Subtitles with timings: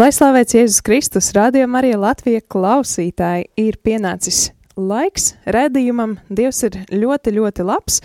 [0.00, 6.14] Lai slavēts Jēzus Kristus, rādījumā arī Latvijas klausītāji ir pienācis laiks redzējumam.
[6.32, 7.98] Dievs ir ļoti, ļoti labs,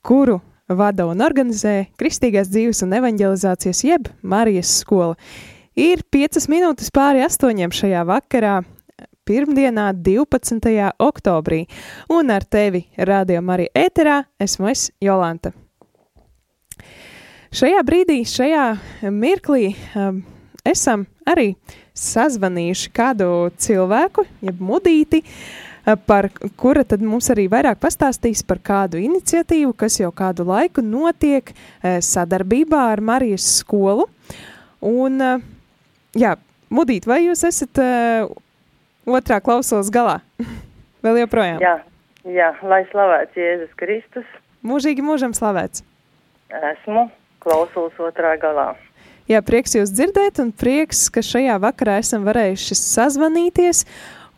[0.00, 0.38] kuru
[0.78, 5.18] vada un organizē Kristīgās dzīves un evanģelizācijas jeb Marijas skola.
[5.76, 8.54] Ir piecas minūtes pāri astoņiem šajā vakarā,
[9.28, 10.72] pirmdienā, 12.
[11.04, 11.66] oktobrī,
[12.16, 15.52] un ar tevi rādījumā arī ēterā esmu es Jolanta.
[17.52, 18.64] Šajā brīdī, šajā
[19.12, 20.24] mirklī um,
[20.66, 21.54] esam arī
[21.96, 23.28] sazvanījuši kādu
[23.62, 26.28] cilvēku, jeb mudīti, uh, par
[26.60, 31.98] kura tad mums arī vairāk pastāstīs par kādu iniciatīvu, kas jau kādu laiku notiek uh,
[32.04, 34.08] sadarbībā ar Marijas skolu.
[34.86, 35.44] Un, uh,
[36.18, 36.36] jā,
[36.70, 37.82] mudīt, vai jūs esat
[39.06, 40.20] otrā klausulas galā?
[41.06, 41.62] Vēl joprojām?
[41.62, 41.76] Jā,
[42.26, 44.26] jā, lai slavēts Jēzus Kristus,
[44.66, 45.84] Mūžīgi mūžam slavēts!
[46.50, 47.06] esmu
[47.42, 48.72] klausulas otrā galā.
[49.26, 53.80] Jā, prieks jūs dzirdēt, un prieks, ka šajā vakarā esam varējuši sazvanīties,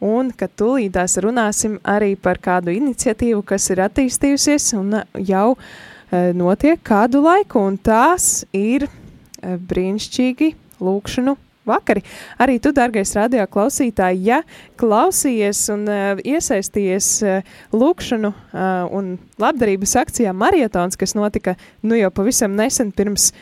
[0.01, 6.81] un ka tūlītās runāsim arī par kādu iniciatīvu, kas ir attīstījusies un jau e, notiek
[6.81, 11.37] kādu laiku, un tās ir e, brīnišķīgi lūkšanu
[11.69, 12.01] vakari.
[12.41, 14.41] Arī tu, dārgais radio klausītāji, ja
[14.81, 22.09] klausījies un uh, iesaistījies uh, lūkšanu uh, un labdarības akcijā Marietons, kas notika nu jau
[22.15, 23.35] pavisam nesen pirms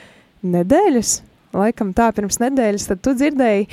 [0.42, 1.20] nedēļas,
[1.56, 3.68] laikam tā pirms nedēļas, tad tu dzirdēji,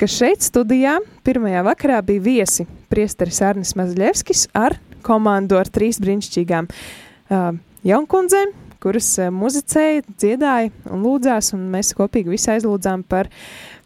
[0.00, 6.68] ka šeit studijā pirmajā vakarā bija viesi priesteris Arnis Mazļevskis ar komandu ar trīs brīnišķīgām
[6.70, 7.48] uh,
[7.86, 13.30] jaunkundzēm, kuras muzicēja, dziedāja un lūdzās, un mēs kopīgi visi aizlūdzām par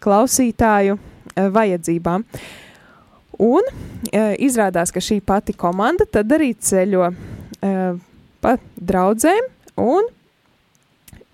[0.03, 0.99] klausītāju
[1.37, 2.25] vajadzībām.
[3.41, 8.01] Un uh, izrādās, ka šī pati komanda tad arī ceļo uh,
[8.41, 9.49] pa draudzēm,
[9.81, 10.09] un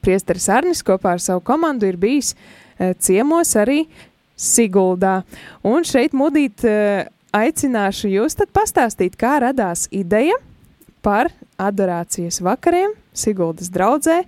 [0.07, 3.85] priesteris Arnis kopā ar savu komandu ir bijis uh, ciemos arī
[4.37, 5.23] Siguldā.
[5.65, 7.07] Un šeit mudīt uh,
[7.37, 10.37] aicināšu jūs tad pastāstīt, kā radās ideja
[11.05, 14.21] par adorācijas vakariem Siguldas draudzē,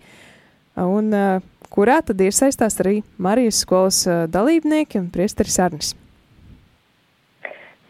[0.81, 1.39] un uh,
[1.71, 4.03] kurā tad iesaistās arī Marijas skolas
[4.33, 5.95] dalībnieki un priesteris Arnis.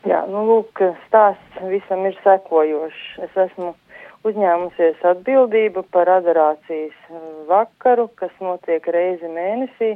[0.08, 3.00] Jā, nu lūk, stāsts visam ir sekojošs.
[3.26, 3.74] Es esmu
[4.26, 6.96] uzņēmusies atbildību par adorācijas
[7.50, 9.92] vakaru, kas notiek reizi mēnesī,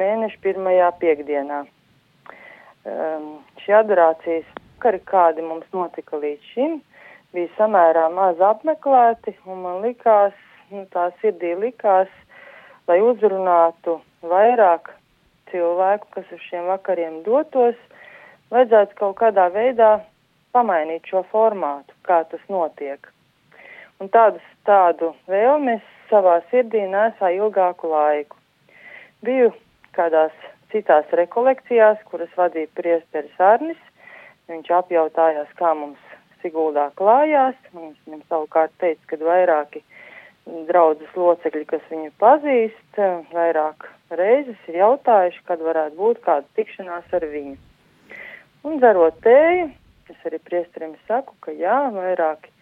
[0.00, 1.64] mēneša pirmajā piekdienā.
[2.84, 3.28] Um,
[3.64, 4.44] šie adorācijas
[4.84, 6.80] vakari, kādi mums notika līdz šim,
[7.32, 10.34] bija samērā maz apmeklēti, un man likās,
[10.68, 12.10] nu, tā sirdī likās,
[12.86, 14.92] lai uzrunātu vairāk
[15.50, 17.80] cilvēku, kas uz šiem vakariem dotos,
[18.52, 20.04] vajadzētu kaut kādā veidā
[20.52, 23.13] pamainīt šo formātu, kā tas notiek.
[24.02, 28.36] Un tādus, tādu vēlmi es savā sirdī nesāju ilgāku laiku.
[29.24, 29.52] Biju
[29.96, 30.34] kādās
[30.72, 33.80] citās rekolekcijās, kuras vadīja priesteris Arnis.
[34.50, 36.00] Viņš apjautājās, kā mums
[36.42, 37.56] Siguldā klājās.
[37.72, 39.84] Viņš viņam savukārt teica, ka vairāki
[40.68, 42.98] draudzes locekļi, kas viņu pazīst,
[43.32, 47.56] vairāk reizes ir jautājuši, kad varētu būt kāda tikšanās ar viņu.
[48.64, 49.70] Un dzerot tēju,
[50.12, 52.52] es arī priesterim saku, ka jā, vairāki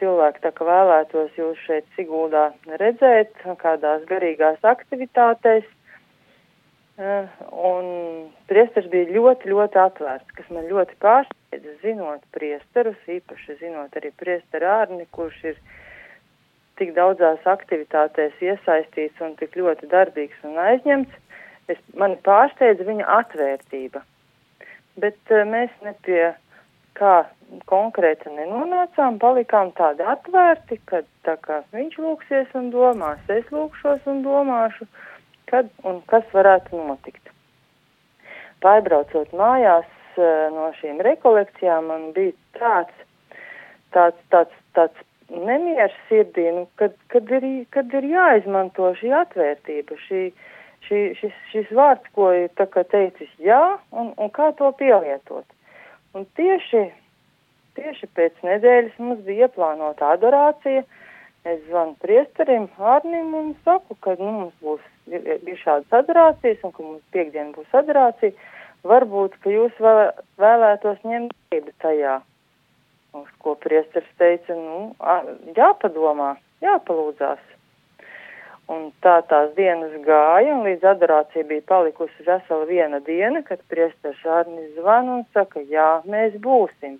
[0.00, 2.48] cilvēki tā kā vēlētos jūs šeit Siguldā
[2.80, 5.66] redzēt, kādās garīgās aktivitātēs.
[6.98, 7.84] Uh, un
[8.50, 14.66] priesteris bija ļoti, ļoti atvērts, kas man ļoti pārsteidza, zinot priesterus, īpaši zinot arī priesteru
[14.66, 15.60] ārni, kurš ir
[16.80, 21.14] tik daudzās aktivitātēs iesaistīts un tik ļoti darbīgs un aizņemts.
[21.70, 24.02] Es, mani pārsteidza viņa atvērtība.
[24.98, 26.22] Bet uh, mēs ne pie
[26.98, 27.14] kā
[27.68, 34.24] konkrēti nenonācām, palikām tādi atvērti, kad tā kā viņš lūksies un domās, es lūkšos un
[34.26, 34.88] domāšu
[35.50, 37.32] kad un kas varētu notikt.
[38.64, 43.04] Pārbraucot mājās no šīm rekolekcijām, man bija tāds,
[43.94, 50.22] tāds, tāds, tāds nemieris sirdī, nu, kad, kad, ir, kad ir jāizmanto šī atvērtība, šī,
[50.88, 53.62] šī, šis, šis vārds, ko ir teicis jā,
[53.92, 55.46] un, un kā to pielietot.
[56.16, 56.88] Un tieši
[57.78, 60.84] tieši pēc nedēļas mums bija ieplānota adorācija.
[61.46, 64.82] Es zvanu priesterim Hārnim un saku, ka nu, mums būs
[65.14, 68.34] ir, šādas adorācijas un ka mums piekdien būs adorācija.
[68.88, 70.02] Varbūt, ka jūs vēl,
[70.42, 72.18] vēlētos ņemt līdzi tajā.
[73.18, 74.92] Uz ko priesteris teica, nu,
[75.56, 77.40] jāpadomā, jāpalūdzās.
[78.68, 84.26] Un tā tās dienas gāja, un līdz adorācija bija palikusi vesela viena diena, kad priesteris
[84.28, 86.98] Arnis zvana un saka, jā, mēs būsim.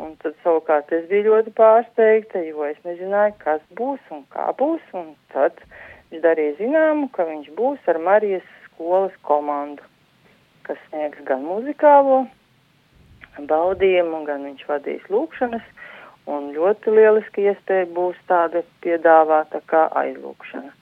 [0.00, 4.84] Un tad savukārt es biju ļoti pārsteigta, jo es nezināju, kas būs un kā būs,
[4.96, 5.60] un tad
[6.10, 9.84] viņš darīja zināmu, ka viņš būs ar Marijas skolas komandu,
[10.64, 12.22] kas sniegs gan muzikālo
[13.50, 15.68] baudījumu, gan viņš vadīs lūkšanas,
[16.32, 20.72] un ļoti lieliski iespēja būs tāda piedāvāta kā aizlūkšana.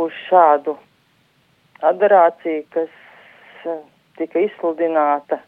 [0.00, 0.78] Uz šādu
[1.84, 2.92] adorāciju, kas
[3.68, 3.80] eh,
[4.18, 5.40] tika izsludināta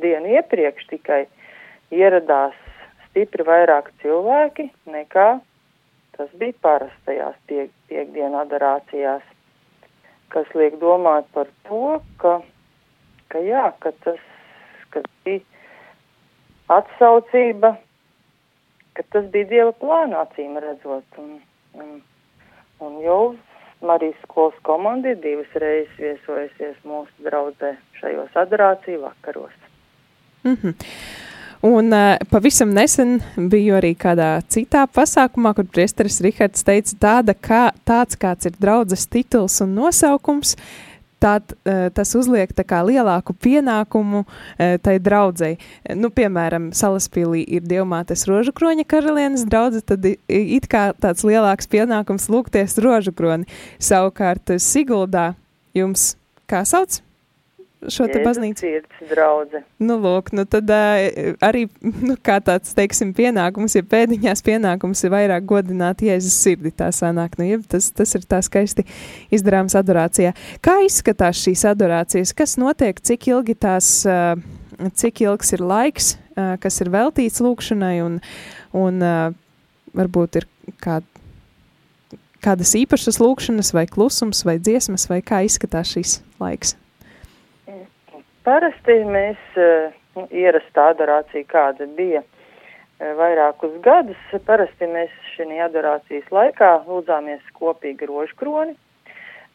[0.00, 1.24] dienu iepriekš, tikai
[1.92, 2.56] ieradās
[3.08, 5.28] stipri vairāk cilvēki nekā
[6.16, 9.22] tas bija parastajās piek, piekdienu adorācijās,
[10.32, 12.34] kas liek domāt par to, ka,
[13.32, 14.20] ka jā, ka tas,
[14.92, 15.40] ka bija
[16.68, 17.76] atsaucība
[18.92, 21.18] ka tas bija Dieva plānā, acīm redzot.
[21.20, 21.40] Un,
[21.78, 21.96] un,
[22.84, 23.22] un jau
[23.82, 29.56] Marijas skolas komanda ir divas reizes viesojusies mūsu draudzē šajos adorāciju vakaros.
[30.44, 30.74] Mm -hmm.
[31.62, 37.68] Un uh, pavisam nesen biju arī kādā citā pasākumā, kur priesteris Rihards teica, tāda, kā,
[37.86, 40.56] tāds kāds ir draudzes tituls un nosaukums,
[41.22, 45.60] tad uh, tas uzliek tā kā lielāku pienākumu uh, tai draudzēji.
[46.02, 52.26] Nu, piemēram, Salaspīlī ir Dievmātes rožu kroņa karalienes draudze, tad it kā tāds lielāks pienākums
[52.26, 53.46] lūgties rožu kroni.
[53.78, 55.36] Savukārt Siguldā
[55.78, 56.16] jums
[56.50, 57.04] kā sauc?
[57.90, 58.62] Šo te baznīcu?
[58.62, 59.62] Sirds draudze.
[59.82, 65.46] Nu, lūk, nu tad arī, nu, kā tāds, teiksim, pienākums, ja pēdiņās pienākums ir vairāk
[65.50, 68.86] godināt Jēzus sirdi, tā sanāk, nu, ja tas, tas ir tā skaisti
[69.34, 70.34] izdarāms adorācijā.
[70.64, 72.34] Kā izskatās šīs adorācijas?
[72.36, 73.94] Kas notiek, cik ilgi tās,
[75.02, 78.20] cik ilgs ir laiks, kas ir veltīts lūkšanai un,
[78.76, 79.08] un
[79.96, 80.48] varbūt ir
[80.82, 81.08] kāda
[82.42, 86.76] kādas īpašas lūkšanas, vai klusums, vai dziesmas, vai kā izskatās šīs laiks?
[88.42, 89.38] Parasti mēs
[90.16, 94.18] nu, ierastā adorācija, kāda bija eh, vairākus gadus,
[94.48, 98.74] parasti mēs šī adorācijas laikā lūdzāmies kopīgi rožkroni,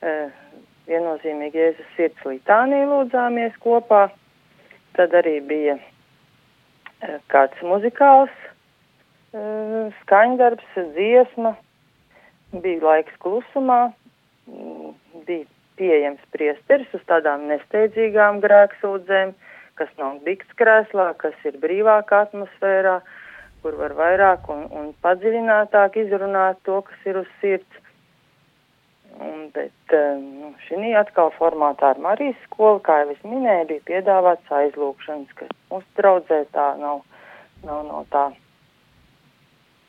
[0.02, 0.30] eh,
[0.88, 4.08] viennozīmīgi Jēzus sirds litānī lūdzāmies kopā,
[4.96, 5.78] tad arī bija
[7.30, 8.34] kāds muzikāls
[10.02, 11.52] skaņdarbs, dziesma,
[12.64, 13.92] bija laiks klusumā,
[15.28, 15.46] bija
[15.78, 19.34] pieejams priesteris uz tādām nesteidzīgām grēksūdzēm,
[19.78, 23.00] kas nav bikts krēslā, kas ir brīvākā atmosfērā,
[23.62, 27.84] kur var vairāk un, un padziļinātāk izrunāt to, kas ir uz sirds.
[29.18, 33.86] Un, bet eh, nu, šī atkal formātā ar Marijas skolu, kā jau es minēju, bija
[33.88, 37.02] piedāvāts aizlūkšanas, kas mums draudzē tā nav,
[37.66, 38.26] nav, nav tā,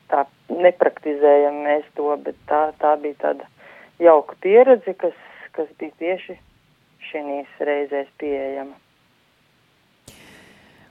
[0.09, 3.49] tā nepraktizējam mēs to, bet tā, tā bija tāda
[4.01, 5.17] jauka pieredze, kas
[5.59, 6.39] kas bija tieši
[7.09, 8.77] šīs reizēs pieejama.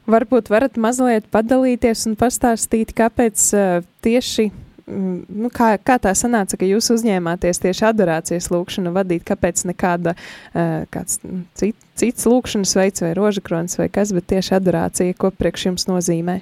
[0.08, 4.46] Varbūt varat mazliet padalīties un pastāstīt, kāpēc uh, tieši,
[4.88, 10.16] mm, nu, kā, kā tā sanāca, ka jūs uzņēmāties tieši adorācijas lūkšanu vadīt, kāpēc nekāda
[10.16, 11.20] uh, kāds
[11.60, 16.40] cit, cits lūkšanas veids vai rožakrons vai kas, bet tieši adorācija, ko priekš jums nozīmē?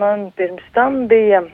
[0.00, 1.44] Man pirms tam bija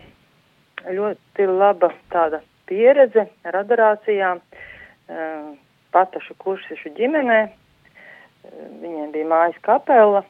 [0.86, 2.40] ļoti laba tāda
[2.70, 5.52] pieredze ar adorācijām eh,
[5.94, 7.40] patašu kursišu ģimenē.
[7.50, 10.24] Eh, viņiem bija mājas kapela,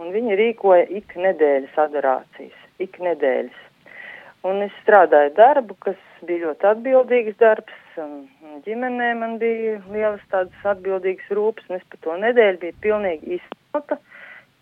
[0.00, 3.64] un viņi rīkoja ik nedēļas adorācijas, ik nedēļas.
[4.46, 10.68] Un es strādāju darbu, kas bija ļoti atbildīgs darbs, un ģimenē man bija lielas tādas
[10.72, 13.98] atbildīgas rūpes, un es par to nedēļu biju pilnīgi izsmalta,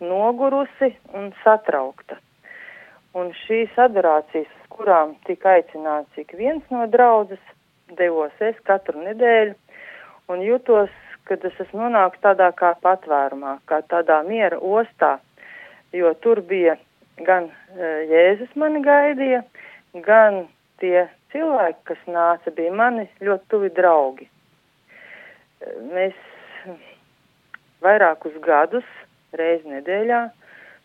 [0.01, 2.17] nogurusi un satraukta.
[3.17, 7.42] Un šīs adorācijas, kurām tika aicināts ik viens no draudzes,
[7.99, 9.54] devos es katru nedēļu
[10.33, 10.90] un jutos,
[11.26, 15.16] kad es esmu nonākusi tādā kā patvērumā, kā tādā miera ostā,
[15.95, 16.76] jo tur bija
[17.26, 19.42] gan e, Jēzus mani gaidīja,
[20.06, 20.45] gan
[20.83, 24.28] tie cilvēki, kas nāca, bija mani ļoti tuvi draugi.
[25.62, 26.18] E, mēs
[27.85, 28.87] vairākus gadus
[29.37, 30.26] reizi nedēļā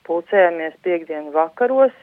[0.08, 1.94] pulcējāmies piekdienu vakaros,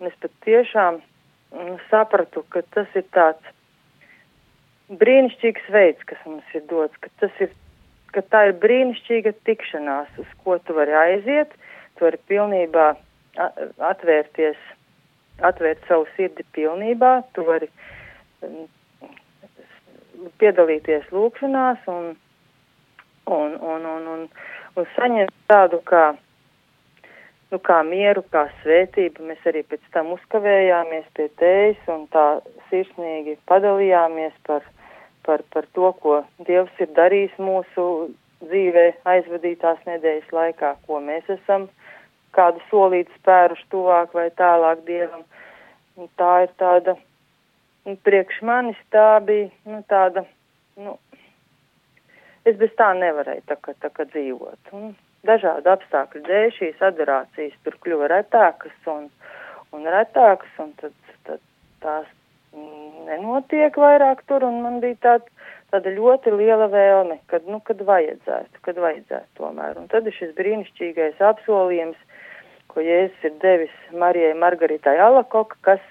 [0.00, 3.52] Un es pat tiešām mm, sapratu, ka tas ir tāds
[5.00, 7.52] brīnišķīgs veids, kas mums ir dots, ka ir,
[8.14, 11.54] ka tā ir brīnišķīga tikšanās, uz ko tu vari aiziet,
[11.96, 12.92] tu vari pilnībā
[13.90, 14.58] atvērties,
[15.42, 17.70] atvērt savu sirdi pilnībā, tu vari
[18.42, 18.68] mm,
[20.42, 22.12] piedalīties lūkšanās un,
[23.26, 24.28] un, un, un, un,
[24.76, 26.12] un saņemt tādu kā,
[27.54, 29.28] nu, kā mieru, kā svētību.
[29.30, 32.26] Mēs arī pēc tam uzkavējāmies pie tējas un tā
[32.70, 34.66] sirsnīgi padalījāmies par,
[35.26, 36.18] par, par to, ko
[36.48, 37.86] Dievs ir darījis mūsu
[38.44, 41.68] dzīvē aizvadītās nedēļas laikā, ko mēs esam
[42.34, 45.22] kādu solīti spēruši tuvāk vai tālāk Dievam.
[45.94, 46.96] Un tā ir tāda,
[47.86, 50.24] nu, priekš manis tā bija, nu, tāda,
[50.82, 50.98] nu,
[52.42, 54.74] es bez tā nevarēju tā kā, tā kā dzīvot.
[54.74, 54.96] Un
[55.28, 59.08] dažādu apstākļu dēļ šīs adorācijas tur kļuva retākas un,
[59.74, 60.94] un retākas, un tad,
[61.28, 61.42] tad
[61.84, 62.10] tās
[63.08, 68.62] nenotiek vairāk tur, un man bija tāda, tāda ļoti liela vēlme, kad, nu, kad vajadzētu,
[68.66, 69.78] kad vajadzētu tomēr.
[69.80, 71.98] Un tad ir šis brīnišķīgais apsolījums,
[72.70, 75.82] ko Jēzus ir devis Marijai Margaritai Alakoka, kas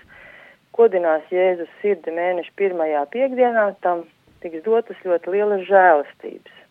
[0.76, 4.06] kodinās Jēzus sirdi mēneša pirmajā piekdienā, tam
[4.44, 6.62] tiks dotas ļoti lielas žēlastības.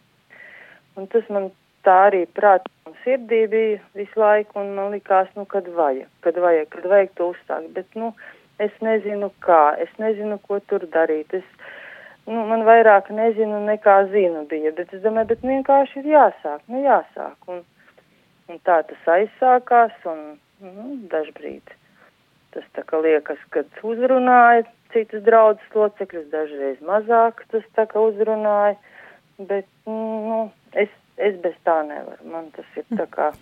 [1.01, 1.49] Un tas man
[1.87, 6.39] tā arī prātā un sirdī bija visu laiku, un man likās, nu, kad vajag, kad
[6.45, 8.13] vajag, kad vajag to uzstākt, bet, nu,
[8.63, 11.45] es nezinu kā, es nezinu, ko tur darīt, es,
[12.29, 16.83] nu, man vairāk nezinu nekā zinu bija, bet es domāju, bet vienkārši ir jāsāk, nu,
[16.87, 17.63] jāsāk, un,
[18.49, 20.27] un tā tas aizsākās, un,
[20.63, 21.79] nu, dažbrīd
[22.53, 28.77] tas tā kā liekas, kad uzrunāja citas draudzes locekļus, dažreiz mazāk tas tā kā uzrunāja,
[29.49, 30.45] bet, nu,
[30.77, 33.33] es, es bez tā nevaru, man tas ir tā kā,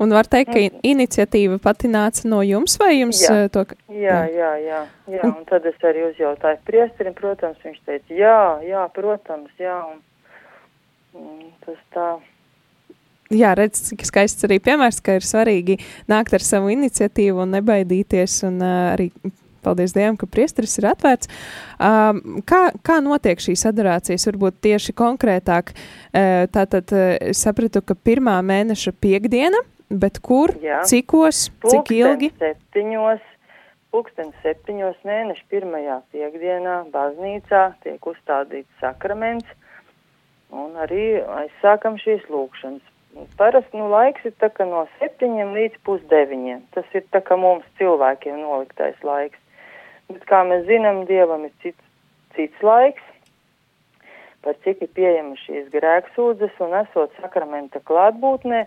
[0.00, 3.34] Un var teikt, ka in- iniciatīva pati nāca no jums, vai jums Jā.
[3.44, 4.78] eh, to, jā, jā, jā,
[5.12, 10.00] jā, un tad es arī uzjautāju priesterim, protams, viņš teica, jā, jā, protams, jā, un,
[11.20, 12.18] un tas tā,
[13.30, 15.76] Jā, redz, cik skaists arī piemērs, ka ir svarīgi
[16.10, 18.40] nākt ar savu iniciatīvu un nebaidīties.
[18.48, 19.12] Un uh, arī
[19.64, 21.30] paldies Dievam, ka priesteris ir atvērts.
[21.76, 24.28] Um, kā, kā notiek šīs adorācijas?
[24.30, 25.74] Varbūt tieši konkrētāk.
[25.74, 30.82] Uh, tātad uh, es sapratu, ka pirmā mēneša piekdiena, bet kur, Jā.
[30.86, 32.30] cikos, cik ilgi?
[32.38, 33.24] septiņos,
[33.90, 39.48] pulksten septiņos mēnešu pirmajā piekdienā baznīcā tiek uzstādīts sakraments,
[40.54, 42.86] un arī aizsākam šīs lūkšanas.
[43.38, 44.34] Parasti nu, laiks ir
[44.70, 46.60] no septiņiem līdz pusdeviņiem.
[46.74, 49.39] Tas ir tā kā mums cilvēkiem noliktais laiks.
[50.10, 51.90] Bet, kā mēs zinām, Dievam ir cits,
[52.36, 53.02] cits laiks,
[54.44, 58.62] par cik ir pieejamas šīs grēksūdzes un esot sakramenta klātbūtnē,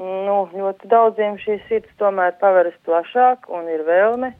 [0.00, 4.32] nu, ļoti daudziem šīs sirds tomēr paveras plašāk un ir vēlme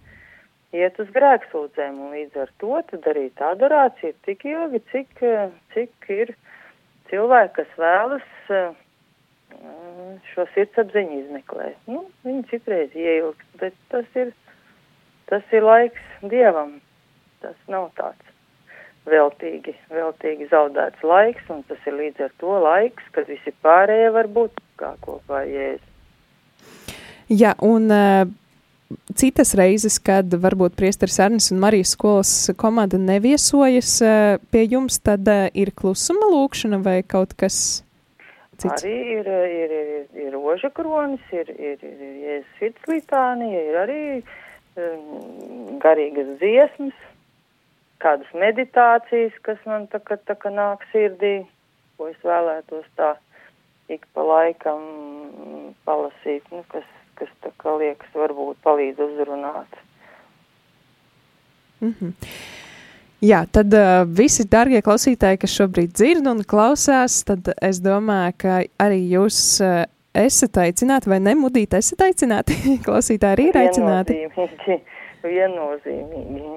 [0.74, 2.00] iet uz grēksūdzēm.
[2.00, 5.22] Un līdz ar to tad arī tā adorācija ir tik ilgi, cik,
[5.74, 6.34] cik ir
[7.10, 8.72] cilvēki, kas vēlas eh,
[10.32, 11.78] šo sirdsapziņu izmeklēt.
[11.90, 14.32] Nu, viņi citreiz ieilgst, bet tas ir,
[15.31, 16.78] tas ir laiks Dievam.
[17.45, 18.35] Tas nav tāds
[19.11, 24.31] veltīgi, veltīgi zaudēts laiks, un tas ir līdz ar to laiks, kad visi pārējie var
[24.33, 25.90] būt kā kopā jēzus.
[27.33, 28.25] Jā, un uh,
[29.16, 35.28] citas reizes, kad varbūt priesteris Arnis un Marijas skolas komanda neviesojas uh, pie jums, tad
[35.28, 37.59] uh, ir klusuma lūkšana vai kaut kas
[38.61, 38.85] cits?
[38.85, 43.64] Arī ir, ir, ir, ir, ir roža kronis, ir, ir, ir, ir jēzus sirds litānija,
[43.71, 44.35] ir arī um,
[45.85, 46.97] garīgas dziesmas,
[48.02, 51.45] kādas meditācijas, kas man tā kā, tā kā nāk sirdī,
[51.97, 53.14] ko es vēlētos tā
[53.93, 54.83] ik pa laikam
[55.85, 56.87] palasīt, nu, kas,
[57.21, 59.81] kas tā kā liekas varbūt palīdz uzrunāt.
[61.85, 62.14] Mhm.
[63.25, 68.57] Jā, tad uh, visi darbie klausītāji, kas šobrīd dzird un klausās, tad es domāju, ka
[68.85, 72.56] arī jūs uh, esat aicināti, vai nemudīti, esat aicināti.
[72.87, 74.21] klausītāji arī ir aicināti.
[74.21, 74.78] Viennozīmīgi,
[75.35, 76.54] viennozīmīgi.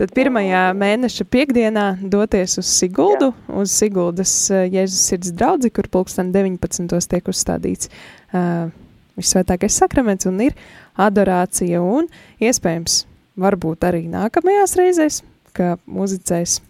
[0.00, 3.56] Tad pirmajā mēneša piekdienā doties uz Siguldu, Jā.
[3.60, 6.88] uz Siguldas uh, Jēzus sirds draudzi, kur pulksten 19.
[7.10, 8.70] tiek uzstādīts uh,
[9.20, 10.56] visvētākais sakraments un ir
[10.96, 12.08] adorācija un
[12.40, 13.02] iespējams
[13.40, 15.20] varbūt arī nākamajās reizēs,
[15.52, 16.62] ka muzicēs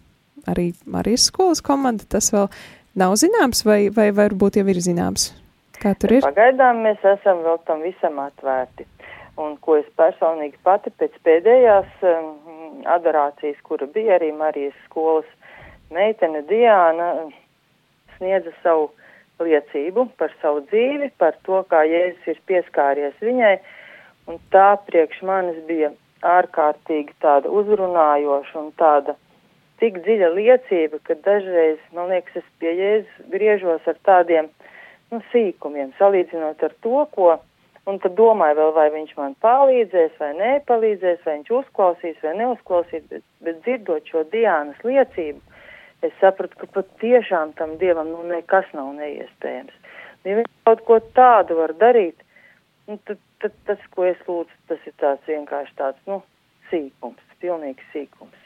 [0.51, 2.49] arī Marijas skolas komanda, tas vēl
[2.99, 5.31] nav zināms vai, vai varbūt jau ir zināms,
[5.81, 6.25] kā tur ir.
[6.25, 8.87] Pagaidām mēs esam vēl tam visam atvērti.
[9.41, 12.33] Un ko es personīgi pati pēc pēdējās um,
[12.91, 15.29] adorācijas, kura bija arī Marijas skolas
[15.91, 17.07] meitene Diāna,
[18.17, 18.89] sniedza savu
[19.41, 23.55] liecību par savu dzīvi, par to, kā Jēzus ir pieskāries viņai,
[24.29, 29.15] un tā priekš manis bija ārkārtīgi tāda uzrunājoša un tāda
[29.81, 34.51] tik dziļa liecība, ka dažreiz, man liekas, es pie Jēzus griežos ar tādiem
[35.11, 37.31] nu, sīkumiem, salīdzinot ar to, ko,
[37.89, 43.07] un tad domāju vēl, vai viņš man palīdzēs vai nepalīdzēs, vai viņš uzklausīs vai neuzklausīs,
[43.11, 45.41] bet, bet dzirdot šo Diānas liecību,
[46.05, 49.73] es sapratu, ka pat tiešām tam Dievam nu nekas nav neiespējams.
[50.25, 52.17] Ja viņš kaut ko tādu var darīt,
[52.87, 56.21] nu, tad, tad tas, ko es lūdzu, tas ir tāds vienkārši tāds, nu,
[56.69, 58.37] sīkums, pilnīgs sīkums.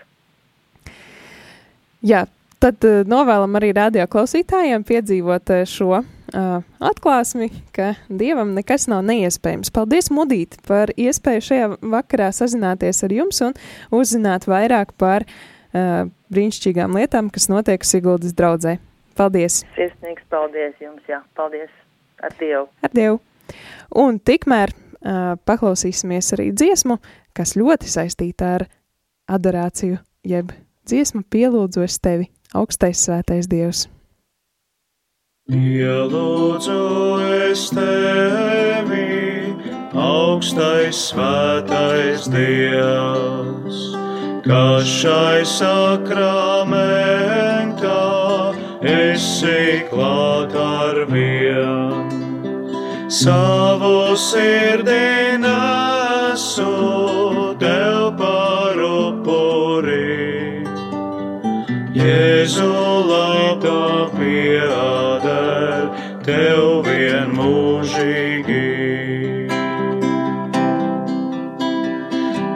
[2.06, 2.26] Jā,
[2.62, 6.04] tad uh, novēlam arī radio klausītājiem piedzīvot uh, šo
[6.36, 9.72] uh, atklāsmi, ka dievam nekas nav neiespējams.
[9.76, 13.56] Paldies, Mudīt, par iespēju šajā vakarā sazināties ar jums un
[13.96, 18.78] uzzināt vairāk par uh, brīnišķīgām lietām, kas notiek Siguldas draudzē.
[19.16, 19.62] Paldies!
[19.78, 21.72] Sirsnīgs paldies jums, jā, paldies
[22.24, 22.68] ar Dievu!
[22.84, 23.22] Ar Dievu!
[23.96, 27.00] Un tikmēr uh, paklausīsimies arī dziesmu,
[27.36, 28.68] kas ļoti saistīta ar
[29.32, 30.52] adorāciju, jeb
[30.90, 33.88] dziesmu pielūdzu es tevi, augstais svētais Dievs.
[35.46, 39.54] Ielūdzu es tevi,
[39.94, 43.94] augstais svētais Dievs,
[44.42, 46.74] kas šai sakramentā
[48.82, 52.10] esi klāt ar vien.
[53.06, 57.25] Savu sirdī nesu
[62.06, 62.66] Jēzu
[63.10, 65.88] labā pieder
[66.26, 68.68] tev vienmūžīgi.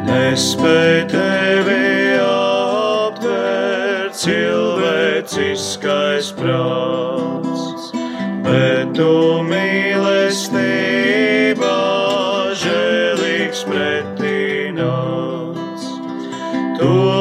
[0.10, 1.80] Nespēj tevi
[2.28, 7.90] aptvērt cilvēciskais prāts,
[8.46, 9.12] bet tu
[9.50, 9.69] mīlestībā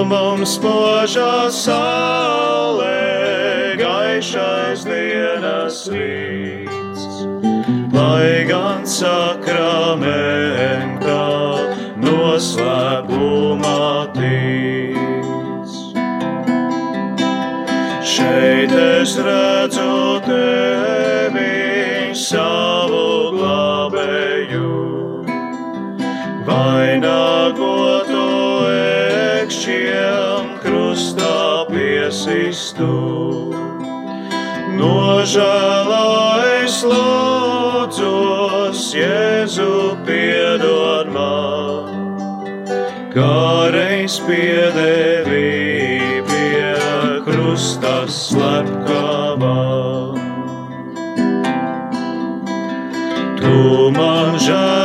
[0.05, 2.89] mums spožā saulē,
[3.81, 7.25] gaišais dienas rīts,
[7.95, 10.09] lai gan sakramentā
[12.05, 13.87] noslēpumā
[14.19, 15.73] tic.
[18.03, 20.88] Šeit es redzu tevi
[29.69, 32.89] ekšķiem krustā piesistu.
[34.79, 42.25] Nožēlais lūdzos, Jēzu piedod man,
[43.13, 46.73] kā reiz piedevi pie
[47.27, 49.57] krusta slepkavā.
[53.43, 54.78] Tu man žēlastībā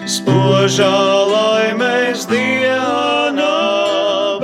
[0.07, 0.95] Spožā
[1.33, 3.59] laimēs dienā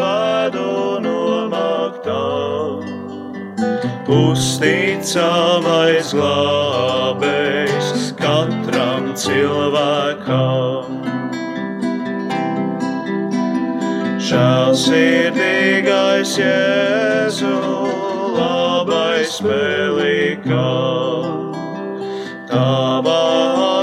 [0.02, 2.26] bēdu nomaktā.
[4.18, 7.35] Uzticamais katram
[9.16, 10.86] cilvēkam.
[14.26, 17.52] Žēlsirdīgais Jēzu,
[18.36, 20.72] labais spēlīgā,
[22.50, 23.20] tava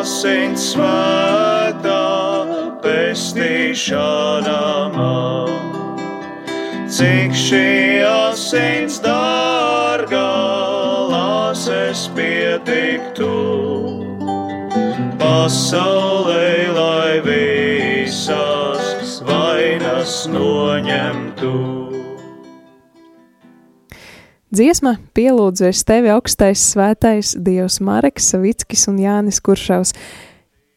[0.01, 2.03] asins svētā
[2.83, 4.63] pestīšana
[4.97, 5.53] man.
[6.93, 7.69] Cik šī
[8.05, 9.32] asins dārgā,
[15.43, 21.51] pasaulē, lai visas vainas noņemtu.
[24.53, 29.91] Dziesma pielūdzu es tevi augstais svētais Dievs Mareks, Savickis un Jānis Kuršaus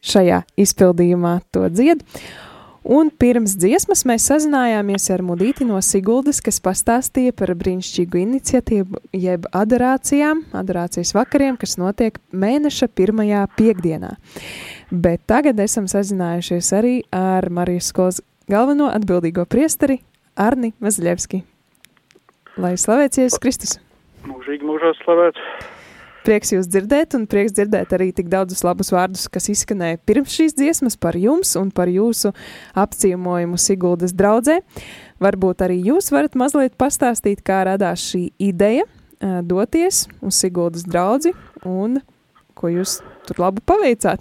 [0.03, 2.03] šajā izpildījumā to dzied.
[2.87, 9.49] Un pirms dziesmas mēs sazinājāmies ar Mudīti no Siguldas, kas pastāstīja par brīnišķīgu iniciatīvu, jeb
[9.51, 14.13] adorācijām, adorācijas vakariem, kas notiek mēneša pirmajā piekdienā.
[14.87, 19.99] Bet tagad esam sazinājušies arī ar Marijas skolas galveno atbildīgo priesteri
[20.39, 21.43] Arni Mazļevski.
[22.63, 23.81] Lai slavēts Jēzus Kristus!
[24.31, 25.75] Mūžīgi mūžā slavēts.
[26.27, 30.57] Prieks jūs dzirdēt, un prieks dzirdēt arī tik daudzus labus vārdus, kas izskanēja pirms šīs
[30.57, 32.33] dziesmas par jums un par jūsu
[32.75, 34.57] apciemojumu Siguldas draudzē.
[35.23, 38.83] Varbūt arī jūs varat mazliet pastāstīt, kā radās šī ideja
[39.47, 41.31] doties uz Siguldas draudzi
[41.63, 42.01] un
[42.59, 42.97] ko jūs
[43.29, 44.19] tur labu paveicāt.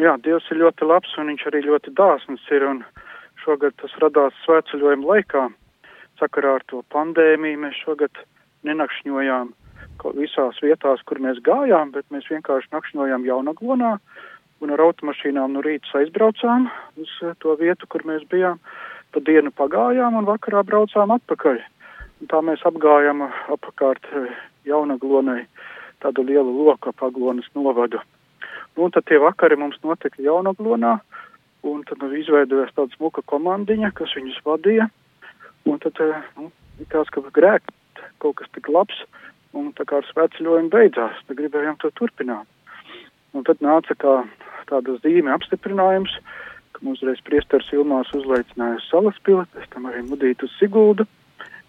[0.00, 2.64] Jā, Dievs ir ļoti labs un viņš arī ļoti dāsns ir.
[2.64, 2.80] Un
[3.44, 5.44] šogad tas radās svētceļojuma laikā.
[6.16, 8.24] Sakarā ar to pandēmiju mēs šogad
[8.64, 9.52] nenakšņojām
[10.12, 13.98] visās vietās, kur mēs gājām, bet mēs vienkārši nakšņojām Jaunaglonā
[14.60, 16.68] un ar automašīnām no rīta aizbraucām
[17.00, 18.60] uz eh, to vietu, kur mēs bijām.
[19.14, 21.60] Pa dienu pagājām un vakarā braucām atpakaļ.
[22.20, 23.22] Un tā mēs apgājām
[23.54, 24.32] apkārt eh,
[24.68, 25.44] Jaunaglonai
[26.04, 28.00] tādu lielu loku ap Aglonas novadu.
[28.74, 30.98] Nu, un tad tie vakari mums notika Jaunaglonā,
[31.64, 34.88] un tad nu, izveidojās tāda smuka komandiņa, kas viņus vadīja.
[35.68, 37.70] Un tad eh, nu, likās, ka grēk
[38.22, 38.96] kaut kas tik labs,
[39.54, 42.48] un tā kā ar svētceļojumu beidzās, tad gribējām to turpināt.
[43.34, 44.14] Un tad nāca kā
[44.70, 46.14] tāda zīme apstiprinājums,
[46.74, 51.06] ka mums reiz priesteris Ilmās uzlaicināja uz Salaspili, pēc tam arī mudīt uz Siguldu,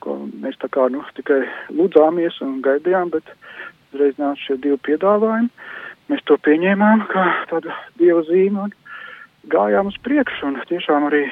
[0.03, 1.43] ko mēs tā kā nu tikai
[1.73, 3.29] lūdzāmies un gaidījām, bet
[3.93, 5.49] uzreiz nāca šie divi piedāvājumi.
[6.11, 8.75] Mēs to pieņēmām kā tādu dieva zīmi un
[9.49, 11.25] gājām uz priekšu un tiešām arī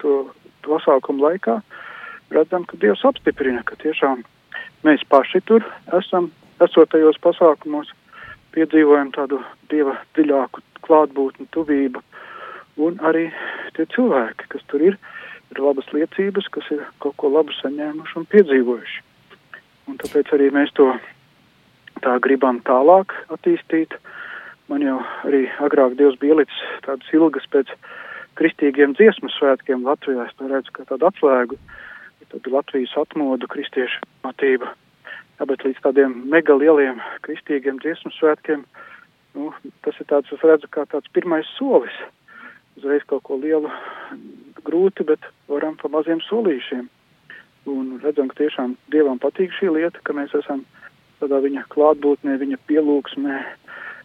[0.00, 0.22] to
[0.64, 1.58] pasākumu laikā
[2.32, 4.24] redzam, ka Dievs apstiprina, ka tiešām
[4.86, 5.64] mēs paši tur
[5.98, 6.30] esam,
[6.64, 7.90] esot tajos pasākumos,
[8.54, 12.02] piedzīvojam tādu Dieva dziļāku klātbūtni, tuvību,
[12.84, 13.28] un arī
[13.76, 14.96] tie cilvēki, kas tur ir,
[15.52, 19.04] ir labas liecības, kas ir kaut ko labu saņēmuši un piedzīvojuši.
[19.88, 20.90] Un tāpēc arī mēs to
[22.04, 23.96] tā gribam tālāk attīstīt.
[24.68, 27.72] Man jau arī agrāk Dievs bija ielicis tādas ilgas pēc
[28.38, 30.28] kristīgiem dziesmu svētkiem Latvijā.
[30.28, 31.56] Es to redzu kā tādu atslēgu,
[32.32, 34.68] tādu Latvijas atmodu kristiešu matību.
[35.38, 38.64] Jā, bet līdz tādiem mega lieliem kristīgiem dziesmu svētkiem,
[39.38, 39.52] nu,
[39.86, 41.94] tas ir tāds, es redzu, kā tāds pirmais solis.
[42.78, 43.70] Uzreiz kaut ko lielu
[44.66, 46.88] grūti, bet varam pa maziem solīšiem.
[47.68, 50.64] Un redzam, ka tiešām Dievam patīk šī lieta, ka mēs esam
[51.20, 53.38] tādā viņa klātbūtnē, viņa pielūgsmē,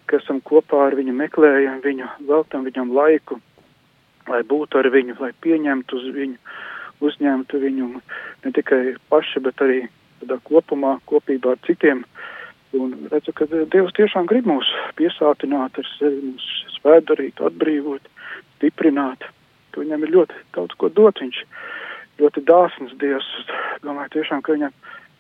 [0.10, 3.40] ka esam kopā ar viņu, meklējam viņu, veltam viņam laiku,
[4.30, 6.38] lai būtu ar viņu, lai pieņemtu uz viņu,
[7.04, 7.90] uzņemtu viņu
[8.46, 9.84] ne tikai paši, bet arī
[10.22, 12.04] tādā kopumā, kopībā ar citiem.
[12.74, 16.48] Un redzu, ka Dievs tiešām grib mūs piesātināt ar sevi, mūs
[16.80, 18.08] svētdarīt, atbrīvot,
[18.56, 19.28] stiprināt.
[19.74, 21.22] Tu viņam ir ļoti daudz ko dot.
[21.22, 21.44] Viņš
[22.22, 23.28] ļoti dāsns Dievs.
[23.86, 24.74] Domāju tiešām, ka viņam,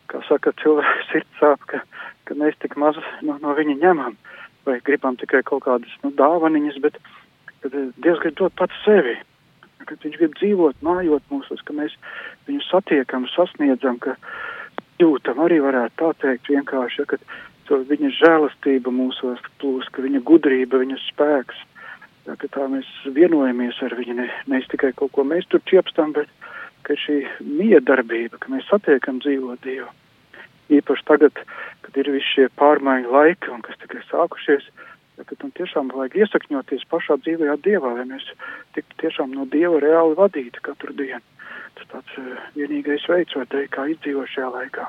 [0.10, 1.84] kā saka, cilvēks sirds sāp, ka,
[2.26, 4.18] ka mēs tik maz no, no viņa ņemam.
[4.66, 6.98] Vai gribam tikai kaut kādas nu, dāvaniņas, bet
[7.64, 9.18] Dievs grib dot pats sevi.
[9.90, 11.96] Kad viņš grib dzīvot, mājot mūsos, ka mēs
[12.50, 14.16] viņu satiekam, sasniedzam, ka
[15.02, 17.20] jūtam arī varētu tā teikt vienkārši, ja, ka
[17.68, 21.60] to viņa žēlastība mūsos plūst, ka viņa gudrība, viņa spēks,
[22.28, 26.16] ja, ka tā mēs vienojamies ar viņu, ne, nevis tikai kaut ko mēs tur čiepstam,
[26.16, 26.32] bet
[26.88, 29.90] ka šī miedarbība, ka mēs satiekam dzīvot Dievu.
[30.74, 31.40] Īpaši tagad,
[31.84, 34.68] kad ir visi šie pārmaiņu laiki un kas tikai sākušies,
[35.18, 38.26] ja, kad tam tiešām vajag iesakņoties pašā dzīvajā Dievā, lai mēs
[38.78, 41.24] tiktu tiešām no Dieva reāli vadīti katru dienu.
[41.78, 44.88] Tas tāds uh, vienīgais veids, vai teikt, kā izdzīvot šajā laikā.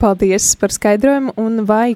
[0.00, 1.94] Paldies par skaidrojumu, un vai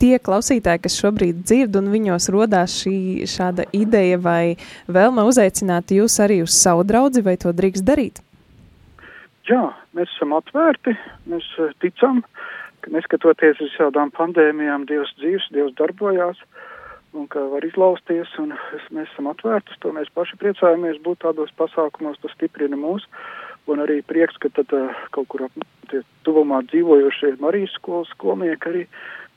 [0.00, 4.56] tie klausītāji, kas šobrīd dzird, un viņos rodās šī šāda ideja vai
[4.92, 8.20] vēlme uzaicināt jūs arī uz savu draudzi, vai to drīkst darīt?
[9.46, 9.62] Jā,
[9.94, 10.96] mēs esam atvērti,
[11.30, 12.24] mēs uh, ticam,
[12.86, 16.38] ka neskatoties uz visādām pandēmijām, Dievs dzīves, Dievs darbojās
[17.16, 18.52] un ka var izlausties, un
[18.94, 23.06] mēs esam atvērti uz to, mēs paši priecājamies būt tādos pasākumos, tas stiprina mūs,
[23.72, 28.70] un arī prieks, ka tad uh, kaut kur ap tie tuvumā dzīvojošie Marijas skolas skolnieki
[28.70, 28.84] arī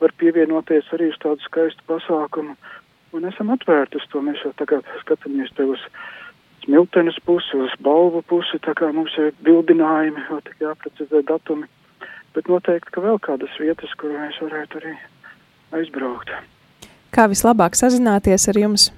[0.01, 2.57] var pievienoties arī uz tādu skaistu pasākumu,
[3.15, 5.81] un esam atvērti uz to, mēs jau tagad skatāmies te uz
[6.65, 11.69] smiltenes pusi, uz balvu pusi, tā kā mums ir bildinājumi, vēl tik jāprecizē datumi,
[12.35, 14.95] bet noteikti, ka vēl kādas vietas, kur mēs varētu arī
[15.79, 16.31] aizbraukt.
[17.15, 18.89] Kā vislabāk sazināties ar jums?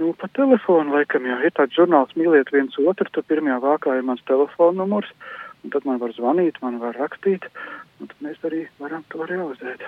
[0.00, 4.06] Nu, pa telefonu laikam jau ir tāds žurnāls mīliet viens otru, tur pirmajā vākā ir
[4.08, 5.10] mans telefona numurs,
[5.62, 7.44] un tad man var zvanīt, man var rakstīt,
[8.00, 9.84] un tad mēs arī varam to realizēt.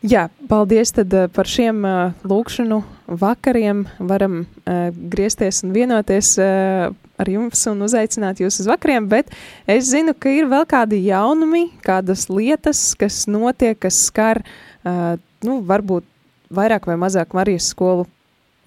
[0.00, 2.78] Jā, paldies tad uh, par šiem uh, lūkšanu
[3.20, 3.82] vakariem.
[4.08, 9.32] Varam uh, griezties un vienoties uh, ar jums un uzaicināt jūs uz vakariem, bet
[9.68, 14.42] es zinu, ka ir vēl kādi jaunumi, kādas lietas, kas notiek, kas skar,
[14.84, 16.08] uh, nu, varbūt
[16.50, 18.08] vairāk vai mazāk Marijas skolu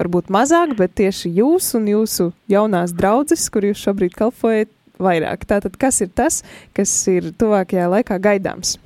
[0.01, 5.45] varbūt mazāk, bet tieši jūs un jūsu jaunās draudzes, kur jūs šobrīd kalpojat, vairāk.
[5.49, 6.41] Tātad, kas ir tas,
[6.77, 8.77] kas ir tuvākajā laikā gaidāms?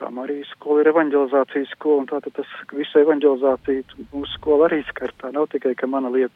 [0.00, 5.12] Kā Marijas skola ir evanģelizācijas skola, un tātad tas visu evanģelizāciju mūsu skola arī skar.
[5.20, 6.32] Tā nav tikai, ka mana lieta.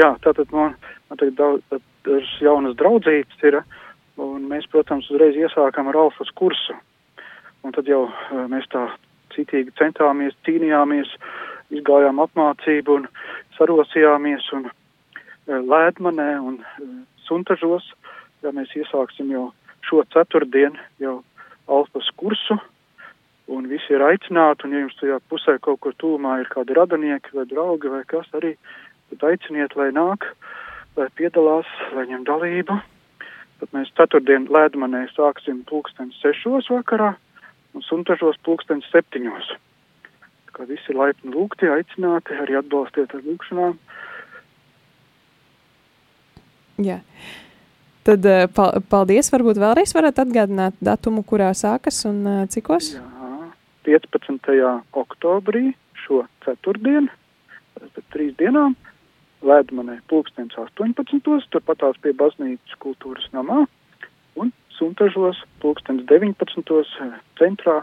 [0.00, 0.74] Jā, tātad man,
[1.08, 3.60] man tagad daudz, dažas jaunas draudzītes ir,
[4.22, 6.76] un mēs, protams, uzreiz iesākam ar alfas kursu.
[7.66, 8.86] Un tad jau eh, mēs tā
[9.34, 11.10] citīgi centāmies, cīnījāmies,
[11.74, 13.08] izgājām apmācību un
[13.58, 16.92] sarosījāmies un eh, lēdmanē un eh,
[17.26, 17.88] suntažos,
[18.44, 19.50] ja mēs iesāksim jau
[19.86, 21.20] šo ceturtdienu jau
[21.66, 22.58] alfas kursu,
[23.50, 27.34] un visi ir aicināti, un ja jums tajā pusē kaut kur tūmā ir kādi radinieki
[27.34, 28.54] vai draugi vai kas arī,
[29.10, 30.26] tad aiciniet, lai nāk,
[30.96, 32.76] lai piedalās, lai ņem dalību.
[33.60, 37.14] Tad mēs ceturtdien lēdmanē sāksim pulkstens sešos vakarā
[37.76, 39.48] un suntažos pulkstens septiņos.
[40.48, 43.76] Tā kā visi laipni lūgti, aicināti, arī atbalstiet ar lūgšanām.
[46.84, 47.00] Jā.
[48.06, 49.32] Tad pal paldies.
[49.32, 52.92] Varbūt vēlreiz varat atgādināt datumu, kurā sākas un uh, cikos?
[52.94, 53.16] Jā,
[53.88, 54.52] 15.
[54.94, 55.72] oktobrī
[56.04, 57.10] šo ceturtdienu,
[57.78, 58.76] pēc trīs dienām,
[59.44, 61.20] Lēdmanē pulkstens 18.
[61.52, 63.64] turpatās pie baznīcas kultūras namā
[64.36, 66.78] un Suntažos pulkstens 19.
[67.40, 67.76] centrā,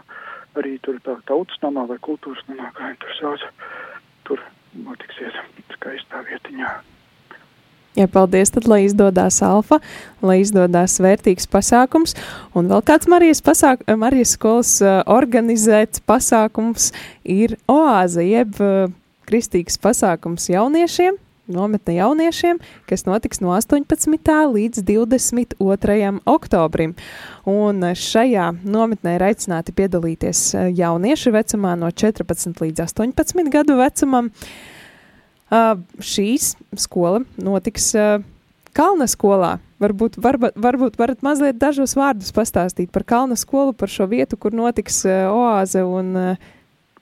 [0.58, 3.46] arī tur tā tautas namā vai kultūras namā, kā viņi tur sauc.
[4.24, 4.42] Tur
[4.74, 5.38] notiksies
[5.74, 6.74] skaistā vietiņā.
[7.94, 9.78] Jā, paldies, tad, lai izdodas alfa,
[10.18, 12.16] lai izdodas vērtīgs pasākums.
[12.58, 16.90] Un vēl kāds Marijas, pasāk, Marijas skolas uh, organizēts pasākums
[17.22, 18.90] ir oāze, jeb uh,
[19.30, 24.18] kristīgs pasākums jauniešiem, nometne jauniešiem, kas notiks no 18.
[24.54, 26.10] līdz 22.
[26.24, 26.94] oktobrim.
[27.48, 34.30] Un šajā nometnē ir aicināti piedalīties uh, jaunieši vecumā no 14 līdz 18 gadu vecumam.
[35.52, 38.22] Uh, šīs skola notiks uh,
[38.74, 39.58] Kalna skolā.
[39.78, 44.56] Varbūt, varbūt, varbūt varat mazliet dažos vārdus pastāstīt par Kalna skolu, par šo vietu, kur
[44.56, 46.52] notiks uh, oāze un uh,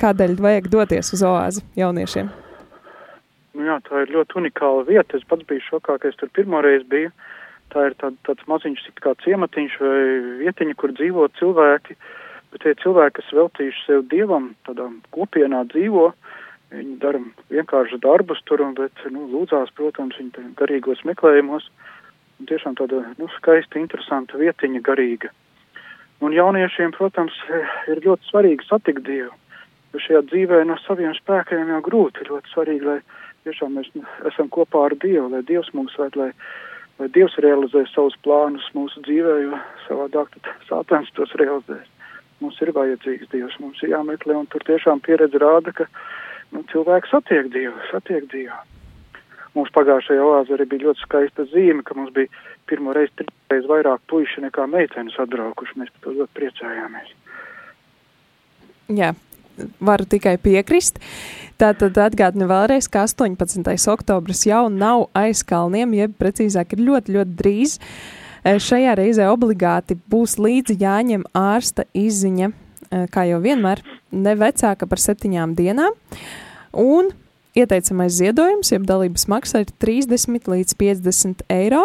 [0.02, 2.41] kādēļ vajag doties uz oāzi jauniešiem.
[3.52, 5.18] Nu jā, tā ir ļoti unikāla vieta.
[5.18, 7.12] Es pats biju šokā, ka es tur pirmoreiz biju.
[7.72, 10.00] Tā ir tād, tāds maziņš kā ciematiņš vai
[10.42, 11.96] vietiņa, kur dzīvo cilvēki,
[12.52, 16.10] bet tie cilvēki, kas veltījuši sev dievam, tādā kopienā dzīvo,
[16.72, 17.20] viņi dara
[17.52, 21.68] vienkārši darbus tur, bet, nu, lūdzās, protams, viņi te garīgos meklējumos.
[22.40, 25.32] Un tiešām tāda, nu, skaista, interesanta vietiņa garīga.
[26.22, 27.36] Un jauniešiem, protams,
[27.92, 29.32] ir ļoti svarīgi satikt Dievu.
[29.92, 32.24] Jo šajā dzīvē no saviem spēkiem jau grūti.
[32.28, 33.00] Ļoti svarīgi, lai
[33.46, 33.90] tiešām mēs
[34.31, 36.31] esam kopā ar Dievu, lai Dievs mūs ved, lai,
[37.00, 41.88] lai Dievs realizē savus plānus mūsu dzīvē, jo savādāk tad sātens tos realizēs.
[42.42, 45.87] Mums ir vajadzīgs Dievs, mums ir jāmeklē, un tur tiešām pieredze rāda, ka
[46.52, 48.59] nu, cilvēks satiek Dievu, satiek Dievu.
[49.52, 52.31] Mums pagājušajā oāzē arī bija ļoti skaista zīme, ka mums bija
[52.70, 55.76] pirmo reizi trīsreiz vairāk puiši nekā meitenes atbraukuši.
[55.83, 57.12] Mēs par to ļoti priecājāmies.
[58.96, 59.12] Jā,
[59.80, 60.98] varu tikai piekrist.
[61.60, 63.62] Tātad atgādinu vēlreiz, ka 18.
[63.92, 67.76] oktobris jau nav aiz kalniem, jeb precīzāk ir ļoti, ļoti drīz.
[68.42, 74.88] E, Šajā reizē obligāti būs līdzi jāņem ārsta izziņa, e, kā jau vienmēr, ne vecāka
[74.90, 75.94] par septiņām dienām.
[76.72, 77.12] Un
[77.54, 81.84] ieteicamais ziedojums, jeb dalības maksa ir 30 līdz 50 eiro.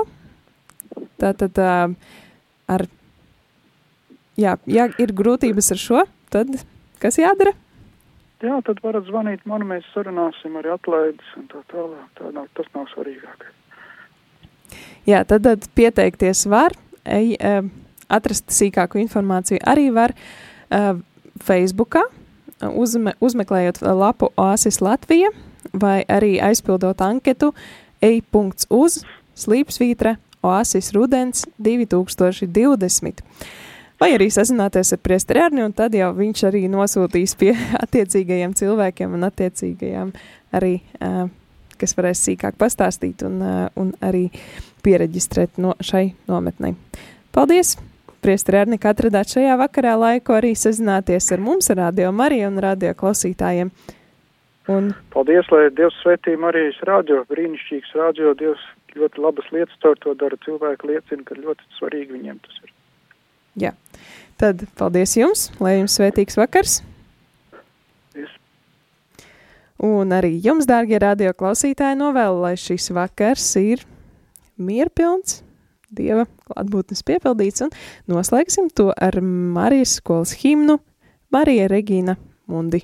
[1.21, 1.75] Tātad ā,
[2.71, 2.88] ar,
[4.39, 6.56] jā, ja ir grūtības ar šo, tad
[7.01, 7.53] kas jādara?
[8.43, 12.05] Jā, tad varat zvanīt man, mēs sarunāsim arī atlaides un tā tālāk.
[12.19, 13.55] Tā nav, tas nav svarīgākais.
[15.07, 16.75] Jā, tad, tad pieteikties var,
[17.07, 17.63] ej, uh,
[18.13, 20.99] atrast sīkāku informāciju arī var uh,
[21.47, 22.03] Facebookā,
[22.75, 25.31] uzme, uzmeklējot lapu Oasis Latvija
[25.73, 27.53] vai arī aizpildot anketu
[28.01, 29.01] e.uz
[29.38, 33.23] slīpsvītra Oasis Rudens 2020.
[33.97, 39.17] Vai arī sazināties ar priesteri Arni, un tad jau viņš arī nosūtīs pie attiecīgajiem cilvēkiem
[39.17, 40.13] un attiecīgajām
[40.57, 40.77] arī,
[41.81, 43.41] kas varēs sīkāk pastāstīt un,
[43.73, 44.27] un arī
[44.86, 46.75] pieregistrēt no šai nometnei.
[47.33, 47.77] Paldies!
[48.17, 52.95] Priesteri Arni, ka atradāt šajā vakarā laiku arī sazināties ar mums, radio Mariju un radio
[52.97, 53.69] klausītājiem.
[54.73, 58.63] Un Paldies, lai Dievs svētī Marijas radio, brīnišķīgs radio, Dievs
[58.97, 60.39] ļoti labas lietas caur to dara.
[60.43, 62.73] Cilvēki liecina, ka ļoti svarīgi viņiem tas ir.
[63.63, 63.71] Jā.
[64.38, 66.82] Tad paldies jums, lai jums svētīgs vakars.
[69.82, 73.84] Un arī jums, dārgie radio klausītāji, novēlu, lai šis vakars ir
[74.58, 75.43] mierpilns,
[75.93, 77.73] dieva klātbūtnes piepildīts, un
[78.10, 80.80] noslēgsim to ar Marijas skolas himnu
[81.34, 82.17] Marija Regīna
[82.50, 82.84] Mundi.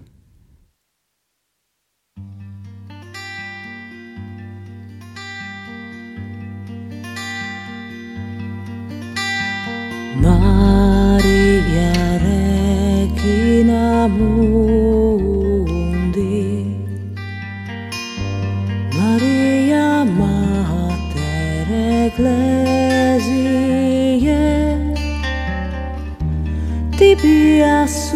[26.98, 28.16] τι πιασούμους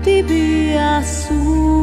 [0.03, 1.82] Tibiaçu